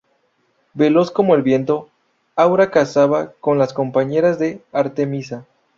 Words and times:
Veloz 0.73 1.11
como 1.11 1.35
el 1.35 1.43
viento, 1.43 1.91
Aura 2.35 2.71
cazaba 2.71 3.33
con 3.39 3.59
las 3.59 3.71
compañeras 3.71 4.39
de 4.39 4.63
Artemisa. 4.71 5.45